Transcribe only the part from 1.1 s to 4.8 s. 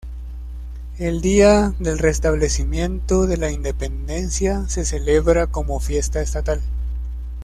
día del restablecimiento de la independencia